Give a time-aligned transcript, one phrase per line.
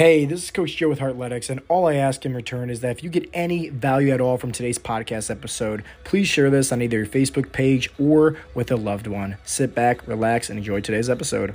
[0.00, 2.92] Hey, this is Coach Joe with Heartletics, and all I ask in return is that
[2.92, 6.80] if you get any value at all from today's podcast episode, please share this on
[6.80, 9.36] either your Facebook page or with a loved one.
[9.44, 11.54] Sit back, relax, and enjoy today's episode.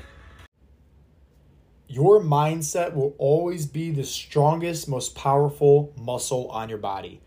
[1.88, 7.22] Your mindset will always be the strongest, most powerful muscle on your body.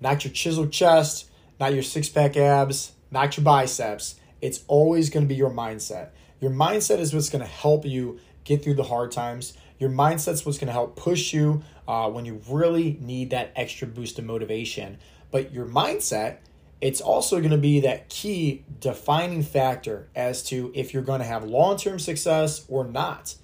[0.00, 1.28] Not your chiseled chest,
[1.60, 4.14] not your six pack abs, not your biceps.
[4.40, 6.12] It's always going to be your mindset.
[6.40, 10.46] Your mindset is what's going to help you get through the hard times your mindset's
[10.46, 14.24] what's going to help push you uh, when you really need that extra boost of
[14.24, 14.98] motivation.
[15.30, 16.38] But your mindset,
[16.80, 21.26] it's also going to be that key defining factor as to if you're going to
[21.26, 23.34] have long term success or not.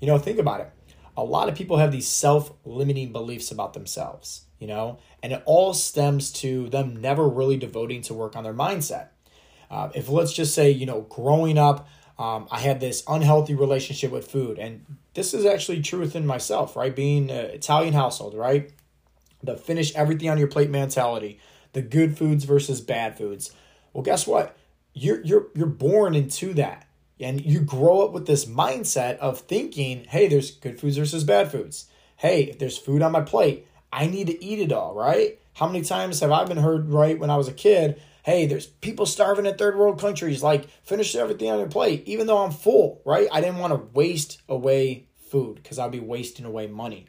[0.00, 0.70] You know, think about it.
[1.16, 5.42] A lot of people have these self limiting beliefs about themselves, you know, and it
[5.46, 9.08] all stems to them never really devoting to work on their mindset.
[9.70, 14.10] Uh, if let's just say, you know, growing up, um, I had this unhealthy relationship
[14.10, 14.58] with food.
[14.58, 16.94] And this is actually true within myself, right?
[16.94, 18.70] Being an Italian household, right?
[19.42, 21.38] The finish everything on your plate mentality,
[21.72, 23.52] the good foods versus bad foods.
[23.92, 24.56] Well, guess what?
[24.94, 26.86] You're, you're, you're born into that.
[27.20, 31.50] And you grow up with this mindset of thinking, hey, there's good foods versus bad
[31.50, 31.86] foods.
[32.16, 35.38] Hey, if there's food on my plate, I need to eat it all, right?
[35.54, 38.00] How many times have I been heard right when I was a kid?
[38.28, 40.42] Hey, there's people starving in third world countries.
[40.42, 43.26] Like, finish everything on your plate, even though I'm full, right?
[43.32, 47.06] I didn't want to waste away food because I'd be wasting away money.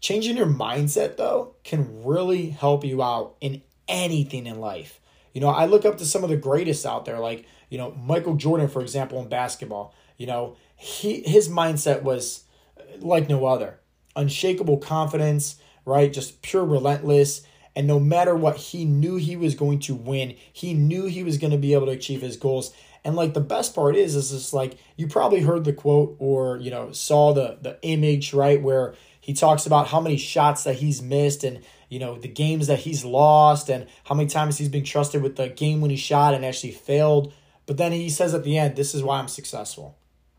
[0.00, 4.98] Changing your mindset, though, can really help you out in anything in life.
[5.32, 7.92] You know, I look up to some of the greatest out there, like, you know,
[7.92, 9.94] Michael Jordan, for example, in basketball.
[10.16, 12.42] You know, he his mindset was
[12.76, 13.78] uh, like no other.
[14.16, 16.12] Unshakable confidence, right?
[16.12, 17.42] Just pure relentless
[17.76, 20.34] and no matter what, he knew he was going to win.
[20.50, 22.72] He knew he was going to be able to achieve his goals.
[23.04, 26.56] And like the best part is, is just like you probably heard the quote or
[26.56, 30.76] you know saw the the image right where he talks about how many shots that
[30.76, 34.70] he's missed and you know the games that he's lost and how many times he's
[34.70, 37.32] been trusted with the game when he shot and actually failed.
[37.66, 39.98] But then he says at the end, "This is why I'm successful.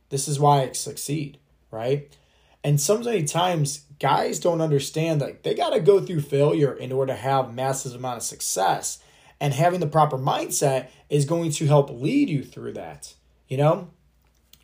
[0.10, 1.38] This is why I succeed."
[1.70, 2.12] Right?
[2.68, 6.92] And so many times guys don't understand that they got to go through failure in
[6.92, 9.00] order to have massive amount of success.
[9.40, 13.14] And having the proper mindset is going to help lead you through that.
[13.48, 13.92] You know,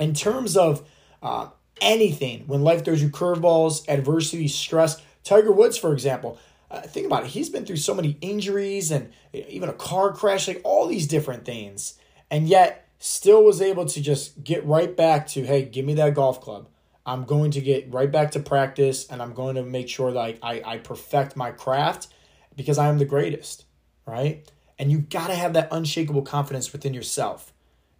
[0.01, 0.85] in terms of
[1.21, 6.37] uh, anything, when life throws you curveballs, adversity, stress, Tiger Woods, for example,
[6.69, 7.29] uh, think about it.
[7.29, 11.45] He's been through so many injuries and even a car crash, like all these different
[11.45, 11.97] things.
[12.29, 16.15] And yet, still was able to just get right back to, hey, give me that
[16.15, 16.67] golf club.
[17.05, 20.37] I'm going to get right back to practice and I'm going to make sure that
[20.41, 22.07] I, I, perfect my craft
[22.55, 23.65] because I am the greatest,
[24.05, 24.49] right?
[24.79, 27.53] And you got to have that unshakable confidence within yourself,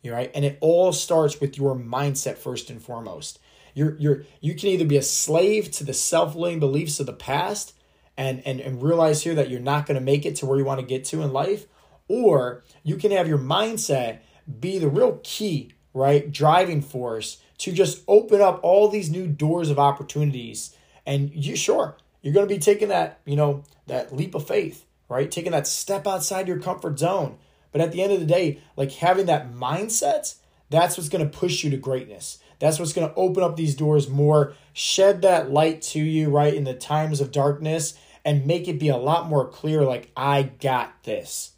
[0.06, 0.32] right?
[0.34, 3.40] And it all starts with your mindset first and foremost.
[3.74, 7.74] You're, you're, you can either be a slave to the self-limiting beliefs of the past
[8.16, 10.66] and, and, and realize here that you're not going to make it to where you
[10.66, 11.66] want to get to in life,
[12.08, 14.20] or you can have your mindset
[14.60, 16.32] be the real key, right?
[16.32, 20.76] Driving force to just open up all these new doors of opportunities.
[21.06, 24.86] And you sure you're going to be taking that, you know, that leap of faith,
[25.10, 25.30] right?
[25.30, 27.38] Taking that step outside your comfort zone.
[27.72, 30.36] But at the end of the day, like having that mindset,
[30.70, 32.40] that's what's going to push you to greatness.
[32.60, 36.54] That's what's going to open up these doors more, shed that light to you, right,
[36.54, 40.44] in the times of darkness, and make it be a lot more clear like, I
[40.44, 41.52] got this,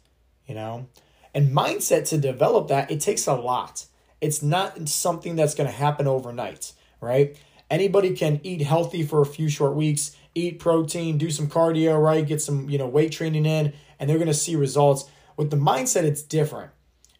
[0.46, 0.88] you know?
[1.32, 3.86] And mindset to develop that, it takes a lot.
[4.20, 7.36] It's not something that's going to happen overnight, right?
[7.70, 12.26] Anybody can eat healthy for a few short weeks, eat protein, do some cardio, right?
[12.26, 15.04] Get some, you know, weight training in, and they're going to see results.
[15.36, 16.70] With the mindset, it's different.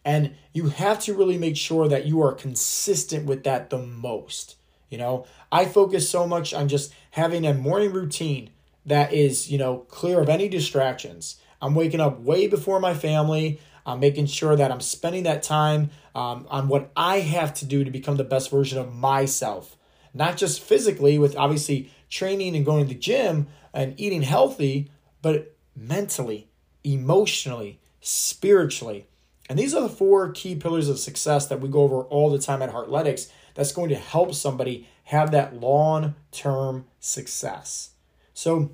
[0.05, 4.55] And you have to really make sure that you are consistent with that the most.
[4.89, 8.51] You know, I focus so much on just having a morning routine
[8.85, 11.35] that is, you know, clear of any distractions.
[11.61, 13.59] I'm waking up way before my family.
[13.87, 17.85] I'm making sure that I'm spending that time um, on what I have to do
[17.85, 19.77] to become the best version of myself.
[20.13, 24.91] Not just physically, with obviously training and going to the gym and eating healthy,
[25.21, 26.49] but mentally,
[26.83, 29.07] emotionally, spiritually.
[29.49, 32.39] And these are the four key pillars of success that we go over all the
[32.39, 37.91] time at Heartletics that's going to help somebody have that long term success.
[38.33, 38.71] So,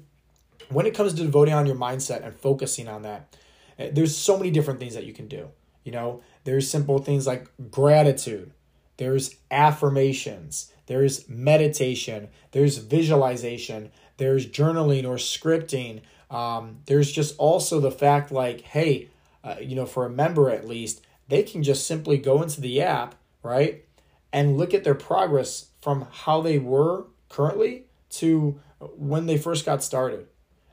[0.69, 3.35] when it comes to devoting on your mindset and focusing on that,
[3.77, 5.49] there's so many different things that you can do.
[5.83, 8.51] You know, there's simple things like gratitude,
[8.97, 16.01] there's affirmations, there's meditation, there's visualization, there's journaling or scripting.
[16.29, 19.09] Um, there's just also the fact like, hey,
[19.43, 22.81] uh, you know, for a member at least, they can just simply go into the
[22.81, 23.85] app, right,
[24.31, 29.83] and look at their progress from how they were currently to when they first got
[29.83, 30.27] started.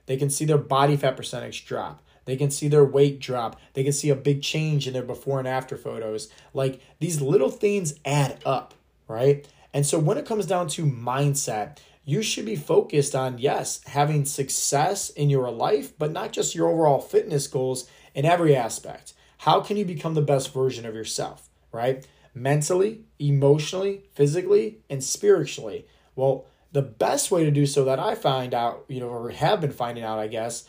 [0.06, 2.03] They can see their body fat percentage drop.
[2.31, 3.61] They can see their weight drop.
[3.73, 6.29] They can see a big change in their before and after photos.
[6.55, 8.73] Like these little things add up,
[9.09, 9.49] right?
[9.75, 14.25] And so when it comes down to mindset, you should be focused on, yes, having
[14.25, 19.12] success in your life, but not just your overall fitness goals in every aspect.
[19.38, 22.06] How can you become the best version of yourself, right?
[22.32, 25.87] Mentally, emotionally, physically, and spiritually.
[26.15, 29.61] Well, the best way to do so that I find out, you know, or have
[29.61, 30.69] been finding out, I guess,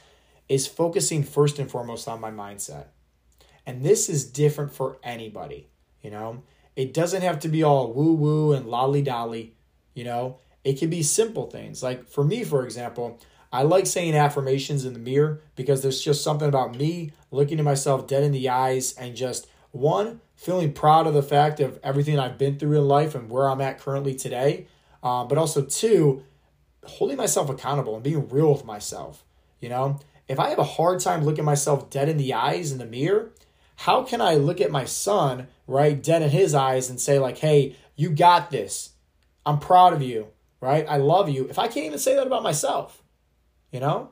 [0.51, 2.87] is focusing first and foremost on my mindset.
[3.65, 5.69] And this is different for anybody,
[6.01, 6.43] you know?
[6.75, 9.55] It doesn't have to be all woo woo and lolly dolly,
[9.93, 10.39] you know?
[10.65, 11.81] It can be simple things.
[11.81, 13.17] Like for me, for example,
[13.53, 17.63] I like saying affirmations in the mirror because there's just something about me looking at
[17.63, 22.19] myself dead in the eyes and just one, feeling proud of the fact of everything
[22.19, 24.67] I've been through in life and where I'm at currently today.
[25.01, 26.23] Uh, but also, two,
[26.83, 29.23] holding myself accountable and being real with myself.
[29.61, 32.77] You know, if I have a hard time looking myself dead in the eyes in
[32.77, 33.31] the mirror,
[33.77, 37.39] how can I look at my son, right, dead in his eyes and say, like,
[37.39, 38.91] hey, you got this.
[39.45, 40.27] I'm proud of you,
[40.59, 40.85] right?
[40.87, 41.47] I love you.
[41.47, 43.03] If I can't even say that about myself,
[43.71, 44.11] you know?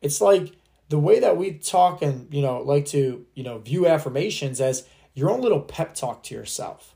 [0.00, 0.52] It's like
[0.88, 4.86] the way that we talk and, you know, like to, you know, view affirmations as
[5.14, 6.94] your own little pep talk to yourself.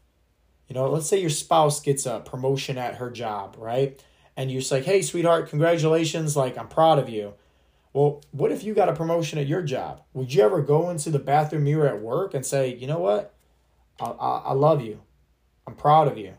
[0.69, 4.03] You know, let's say your spouse gets a promotion at her job, right?
[4.37, 6.37] And you're like, hey, sweetheart, congratulations.
[6.37, 7.35] Like, I'm proud of you.
[7.93, 10.03] Well, what if you got a promotion at your job?
[10.15, 13.35] Would you ever go into the bathroom mirror at work and say, you know what?
[14.01, 15.03] I, I, I love you.
[15.67, 16.35] I'm proud of you.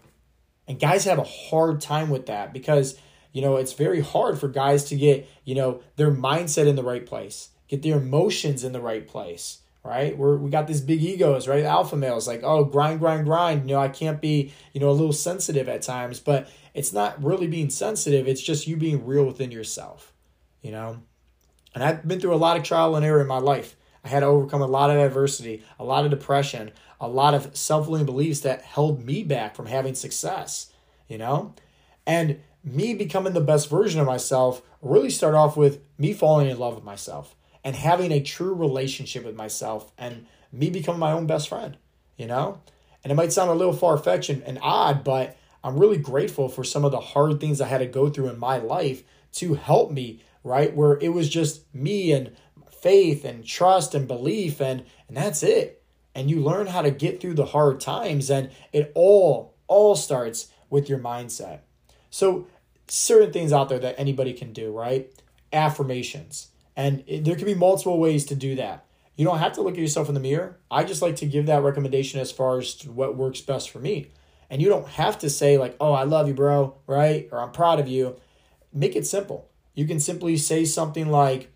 [0.67, 2.97] And guys have a hard time with that because,
[3.31, 6.83] you know, it's very hard for guys to get, you know, their mindset in the
[6.83, 10.17] right place, get their emotions in the right place right?
[10.17, 11.63] We're we got these big egos, right?
[11.63, 13.69] Alpha males, like, oh, grind, grind, grind.
[13.69, 17.21] You know, I can't be, you know, a little sensitive at times, but it's not
[17.23, 18.27] really being sensitive.
[18.27, 20.13] It's just you being real within yourself,
[20.61, 21.01] you know?
[21.73, 23.75] And I've been through a lot of trial and error in my life.
[24.03, 27.55] I had to overcome a lot of adversity, a lot of depression, a lot of
[27.55, 30.71] self-limiting beliefs that held me back from having success,
[31.07, 31.53] you know?
[32.05, 36.59] And me becoming the best version of myself really start off with me falling in
[36.59, 41.25] love with myself and having a true relationship with myself and me becoming my own
[41.25, 41.77] best friend,
[42.17, 42.59] you know?
[43.03, 46.49] And it might sound a little far fetched and, and odd, but I'm really grateful
[46.49, 49.03] for some of the hard things I had to go through in my life
[49.33, 50.75] to help me, right?
[50.75, 52.35] Where it was just me and
[52.81, 55.83] faith and trust and belief and and that's it.
[56.15, 60.47] And you learn how to get through the hard times and it all all starts
[60.69, 61.59] with your mindset.
[62.09, 62.47] So
[62.87, 65.09] certain things out there that anybody can do, right?
[65.51, 66.49] Affirmations.
[66.75, 68.85] And it, there can be multiple ways to do that.
[69.15, 70.57] You don't have to look at yourself in the mirror.
[70.71, 74.11] I just like to give that recommendation as far as what works best for me.
[74.49, 77.29] And you don't have to say, like, oh, I love you, bro, right?
[77.31, 78.15] Or I'm proud of you.
[78.71, 79.49] Make it simple.
[79.73, 81.51] You can simply say something like,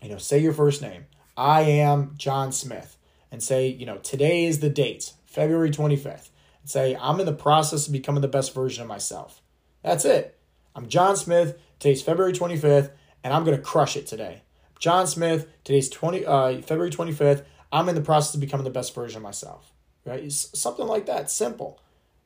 [0.00, 1.06] you know, say your first name.
[1.36, 2.96] I am John Smith.
[3.30, 6.28] And say, you know, today is the date, February 25th.
[6.60, 9.40] And say, I'm in the process of becoming the best version of myself.
[9.82, 10.38] That's it.
[10.76, 11.58] I'm John Smith.
[11.78, 12.90] Today's February 25th
[13.24, 14.42] and I'm going to crush it today.
[14.78, 18.94] John Smith, today's 20 uh, February 25th, I'm in the process of becoming the best
[18.94, 19.72] version of myself.
[20.04, 20.24] Right?
[20.24, 21.80] It's something like that, simple.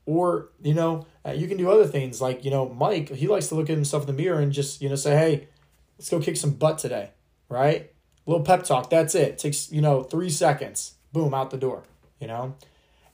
[0.06, 3.48] Or, you know, uh, you can do other things like, you know, Mike, he likes
[3.48, 5.48] to look at himself in the mirror and just, you know, say, "Hey,
[5.98, 7.10] let's go kick some butt today."
[7.48, 7.92] Right?
[8.26, 9.28] A little pep talk, that's it.
[9.28, 10.94] it takes, you know, 3 seconds.
[11.12, 11.84] Boom, out the door,
[12.20, 12.54] you know?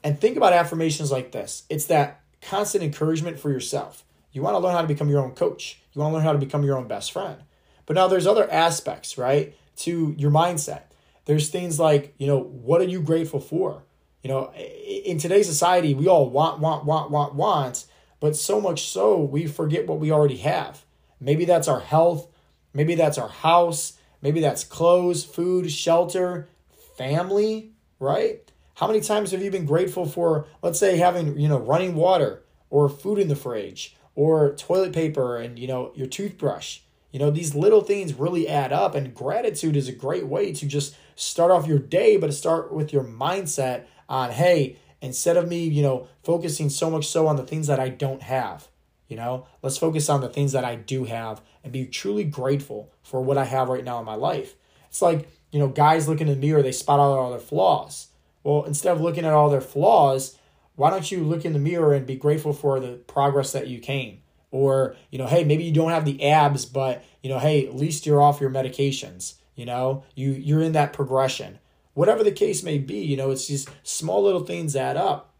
[0.05, 1.65] And think about affirmations like this.
[1.69, 4.05] It's that constant encouragement for yourself.
[4.33, 5.81] You want to learn how to become your own coach.
[5.93, 7.43] You want to learn how to become your own best friend.
[7.87, 10.83] But now there's other aspects, right, to your mindset.
[11.27, 13.85] There's things like, you know, what are you grateful for?
[14.23, 17.87] You know, in today's society, we all want, want, want, want, want,
[18.21, 20.85] but so much so we forget what we already have.
[21.21, 22.29] Maybe that's our health,
[22.73, 26.49] maybe that's our house, maybe that's clothes, food, shelter,
[26.97, 28.51] family, right?
[28.75, 32.43] How many times have you been grateful for, let's say, having, you know, running water
[32.71, 36.81] or food in the fridge or toilet paper and, you know, your toothbrush?
[37.11, 40.67] You know, these little things really add up, and gratitude is a great way to
[40.67, 45.49] just start off your day, but to start with your mindset on, hey, instead of
[45.49, 48.69] me, you know, focusing so much so on the things that I don't have,
[49.09, 52.93] you know, let's focus on the things that I do have and be truly grateful
[53.03, 54.55] for what I have right now in my life.
[54.89, 58.09] It's like, you know, guys look in the mirror, they spot out all their flaws.
[58.45, 60.37] Well, instead of looking at all their flaws,
[60.77, 63.81] why don't you look in the mirror and be grateful for the progress that you
[63.81, 64.23] came?
[64.53, 67.75] or you know hey maybe you don't have the abs but you know hey at
[67.75, 71.59] least you're off your medications you know you you're in that progression
[71.95, 75.35] whatever the case may be you know it's these small little things add up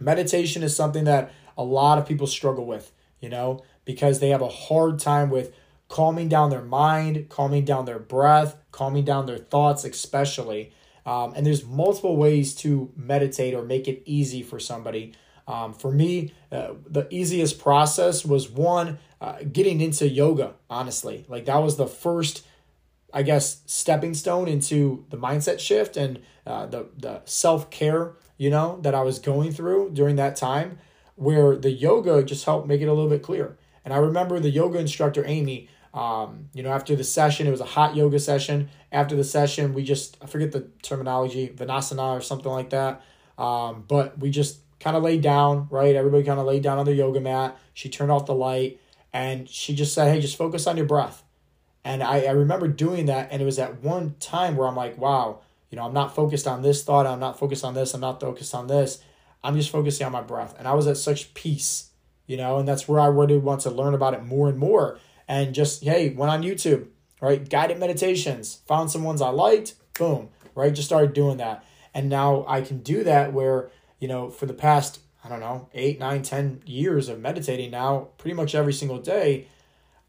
[0.00, 4.42] meditation is something that a lot of people struggle with you know because they have
[4.42, 5.52] a hard time with
[5.88, 10.72] calming down their mind, calming down their breath, calming down their thoughts, especially.
[11.06, 15.14] Um, and there's multiple ways to meditate or make it easy for somebody.
[15.46, 21.24] Um, for me, uh, the easiest process was one, uh, getting into yoga, honestly.
[21.28, 22.44] Like that was the first,
[23.12, 28.50] I guess, stepping stone into the mindset shift and uh, the, the self care, you
[28.50, 30.78] know, that I was going through during that time,
[31.16, 33.56] where the yoga just helped make it a little bit clearer.
[33.84, 37.60] And I remember the yoga instructor, Amy, um, you know, after the session, it was
[37.60, 38.68] a hot yoga session.
[38.92, 43.02] After the session, we just, I forget the terminology, Vinasana or something like that.
[43.38, 45.94] Um, but we just kind of laid down, right?
[45.94, 47.58] Everybody kind of laid down on the yoga mat.
[47.74, 48.80] She turned off the light
[49.12, 51.22] and she just said, hey, just focus on your breath.
[51.84, 53.28] And I, I remember doing that.
[53.30, 56.46] And it was at one time where I'm like, wow, you know, I'm not focused
[56.46, 57.06] on this thought.
[57.06, 57.94] I'm not focused on this.
[57.94, 59.02] I'm not focused on this.
[59.42, 60.54] I'm just focusing on my breath.
[60.58, 61.90] And I was at such peace,
[62.26, 64.98] you know, and that's where I really want to learn about it more and more.
[65.28, 66.88] And just, hey, went on YouTube,
[67.20, 67.48] right?
[67.48, 70.72] Guided meditations, found some ones I liked, boom, right?
[70.72, 71.64] Just started doing that.
[71.94, 73.70] And now I can do that where,
[74.00, 78.08] you know, for the past, I don't know, eight, nine, ten years of meditating now,
[78.18, 79.46] pretty much every single day,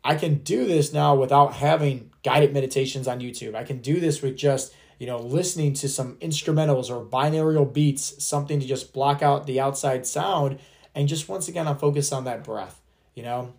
[0.03, 3.55] I can do this now without having guided meditations on YouTube.
[3.55, 8.23] I can do this with just, you know, listening to some instrumentals or binaural beats,
[8.23, 10.59] something to just block out the outside sound.
[10.95, 12.81] And just once again, I'm focused on that breath,
[13.13, 13.53] you know?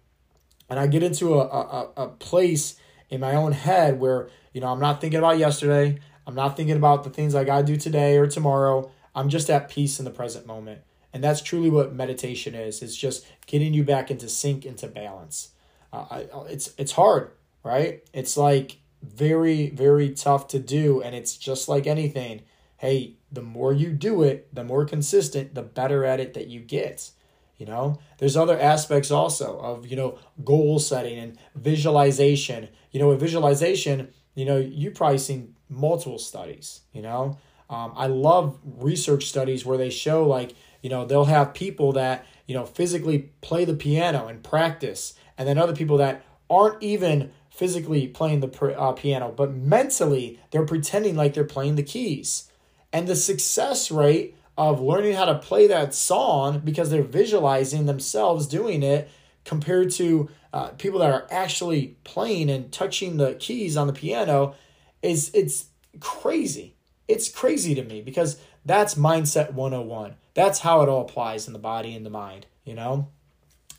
[0.68, 2.76] And I get into a, a, a place
[3.10, 5.98] in my own head where, you know, I'm not thinking about yesterday.
[6.26, 8.90] I'm not thinking about the things I got to do today or tomorrow.
[9.14, 10.82] I'm just at peace in the present moment.
[11.12, 12.82] And that's truly what meditation is.
[12.82, 15.50] It's just getting you back into sync, into balance.
[15.92, 17.32] Uh, I, it's it's hard,
[17.64, 18.02] right?
[18.12, 22.42] It's like very very tough to do, and it's just like anything.
[22.76, 26.60] Hey, the more you do it, the more consistent, the better at it that you
[26.60, 27.10] get.
[27.58, 32.68] You know, there's other aspects also of you know goal setting and visualization.
[32.90, 36.80] You know, with visualization, you know you probably seen multiple studies.
[36.92, 41.52] You know, um, I love research studies where they show like you know they'll have
[41.52, 46.22] people that you know physically play the piano and practice, and then other people that
[46.50, 51.82] aren't even physically playing the uh, piano, but mentally they're pretending like they're playing the
[51.82, 52.50] keys,
[52.92, 58.46] and the success rate of learning how to play that song because they're visualizing themselves
[58.46, 59.08] doing it
[59.46, 64.54] compared to uh, people that are actually playing and touching the keys on the piano
[65.02, 65.68] is it's
[66.00, 66.74] crazy
[67.10, 70.14] it's crazy to me because that's mindset 101.
[70.34, 73.08] That's how it all applies in the body and the mind, you know?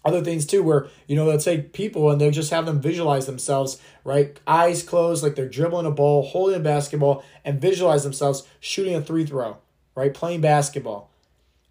[0.04, 3.28] Other things too, where, you know, they'll take people and they'll just have them visualize
[3.28, 4.40] themselves, right?
[4.48, 9.02] Eyes closed, like they're dribbling a ball, holding a basketball, and visualize themselves shooting a
[9.02, 9.58] three throw,
[9.96, 10.14] right?
[10.14, 11.12] Playing basketball.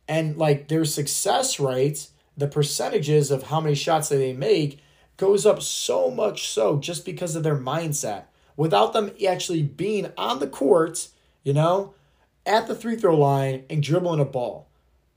[0.07, 4.79] And like their success rates, the percentages of how many shots that they make
[5.17, 8.25] goes up so much so just because of their mindset.
[8.57, 11.09] Without them actually being on the court
[11.43, 11.95] you know,
[12.47, 14.69] at the three throw line and dribbling a ball.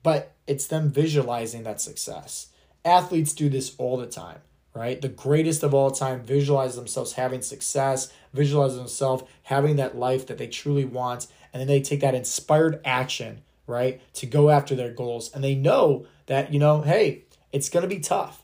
[0.02, 2.48] But it's them visualizing that success.
[2.86, 4.40] Athletes do this all the time,
[4.74, 5.02] right?
[5.02, 10.38] The greatest of all time visualize themselves having success, visualize themselves having that life that
[10.38, 14.92] they truly want, and then they take that inspired action, right, to go after their
[14.92, 15.32] goals.
[15.34, 18.44] And they know that, you know, hey, it's going to be tough.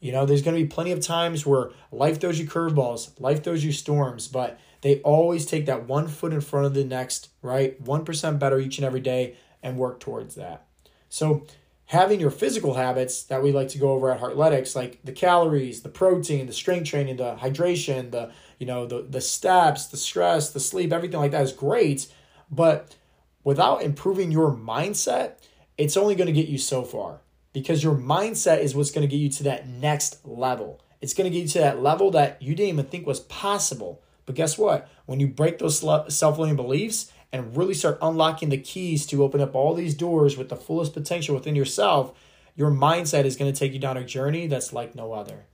[0.00, 3.44] You know, there's going to be plenty of times where life throws you curveballs, life
[3.44, 7.28] throws you storms, but they always take that one foot in front of the next,
[7.42, 7.82] right?
[7.84, 10.66] 1% better each and every day and work towards that.
[11.10, 11.46] So,
[11.90, 15.82] having your physical habits that we like to go over at Heartletics, like the calories,
[15.82, 18.30] the protein, the strength training, the hydration, the
[18.60, 22.06] you know, the the steps, the stress, the sleep, everything like that is great,
[22.48, 22.94] but
[23.42, 25.32] without improving your mindset,
[25.76, 29.10] it's only going to get you so far because your mindset is what's going to
[29.10, 30.80] get you to that next level.
[31.00, 34.00] It's going to get you to that level that you didn't even think was possible.
[34.26, 34.88] But guess what?
[35.06, 39.40] When you break those self limiting beliefs and really start unlocking the keys to open
[39.40, 42.12] up all these doors with the fullest potential within yourself,
[42.56, 45.46] your mindset is going to take you down a journey that's like no other.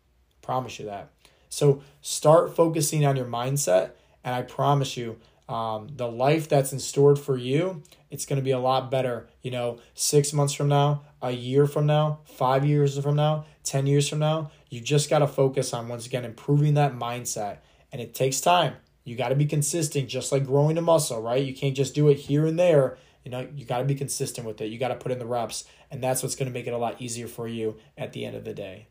[0.43, 1.11] Promise you that.
[1.49, 3.91] So start focusing on your mindset,
[4.25, 5.19] and I promise you,
[5.49, 9.29] um, the life that's in store for you, it's going to be a lot better.
[9.43, 13.87] You know, six months from now, a year from now, five years from now, 10
[13.87, 17.59] years from now, you just got to focus on once again improving that mindset
[17.93, 18.75] and it takes time.
[19.07, 21.43] You got to be consistent, just like growing a muscle, right?
[21.43, 22.99] You can't just do it here and there.
[23.25, 24.67] You know, you got to be consistent with it.
[24.67, 26.79] You got to put in the reps, and that's what's going to make it a
[26.79, 28.89] lot easier for you at the end of the day.